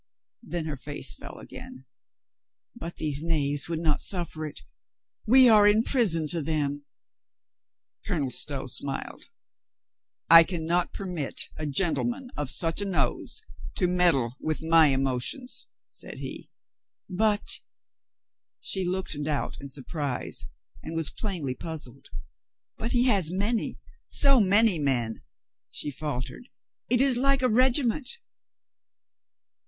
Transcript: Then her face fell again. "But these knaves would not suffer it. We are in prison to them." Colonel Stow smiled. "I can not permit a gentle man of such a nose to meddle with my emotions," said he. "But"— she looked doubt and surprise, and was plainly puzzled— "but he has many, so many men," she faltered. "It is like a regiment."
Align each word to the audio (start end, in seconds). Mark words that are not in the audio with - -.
Then 0.41 0.65
her 0.65 0.77
face 0.77 1.13
fell 1.13 1.37
again. 1.37 1.85
"But 2.75 2.95
these 2.95 3.21
knaves 3.21 3.69
would 3.69 3.77
not 3.77 4.01
suffer 4.01 4.47
it. 4.47 4.61
We 5.27 5.47
are 5.47 5.67
in 5.67 5.83
prison 5.83 6.25
to 6.29 6.41
them." 6.41 6.87
Colonel 8.07 8.31
Stow 8.31 8.65
smiled. 8.65 9.25
"I 10.27 10.41
can 10.43 10.65
not 10.65 10.91
permit 10.91 11.43
a 11.55 11.67
gentle 11.67 12.05
man 12.05 12.31
of 12.35 12.49
such 12.49 12.81
a 12.81 12.85
nose 12.85 13.43
to 13.75 13.87
meddle 13.87 14.37
with 14.39 14.63
my 14.63 14.87
emotions," 14.87 15.67
said 15.87 16.17
he. 16.17 16.49
"But"— 17.07 17.59
she 18.59 18.83
looked 18.83 19.15
doubt 19.21 19.57
and 19.59 19.71
surprise, 19.71 20.47
and 20.81 20.95
was 20.95 21.11
plainly 21.11 21.53
puzzled— 21.53 22.09
"but 22.79 22.89
he 22.91 23.03
has 23.03 23.29
many, 23.29 23.77
so 24.07 24.39
many 24.39 24.79
men," 24.79 25.21
she 25.69 25.91
faltered. 25.91 26.49
"It 26.89 27.01
is 27.01 27.17
like 27.17 27.43
a 27.43 27.49
regiment." 27.49 28.09